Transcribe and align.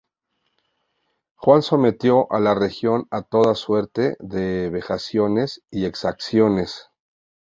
Juan 1.35 1.61
sometió 1.61 2.25
a 2.33 2.39
la 2.39 2.55
región 2.55 3.05
a 3.11 3.21
toda 3.21 3.53
suerte 3.53 4.17
de 4.19 4.71
vejaciones 4.71 5.61
y 5.69 5.85
exacciones. 5.85 6.89